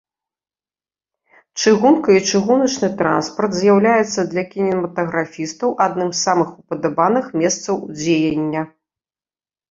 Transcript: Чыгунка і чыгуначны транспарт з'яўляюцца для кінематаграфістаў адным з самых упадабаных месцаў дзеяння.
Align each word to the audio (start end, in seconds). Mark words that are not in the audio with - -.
Чыгунка 1.63 2.09
і 2.19 2.21
чыгуначны 2.29 2.87
транспарт 3.01 3.51
з'яўляюцца 3.59 4.25
для 4.31 4.43
кінематаграфістаў 4.53 5.69
адным 5.85 6.09
з 6.13 6.19
самых 6.27 6.49
упадабаных 6.63 7.25
месцаў 7.43 7.75
дзеяння. 7.99 8.61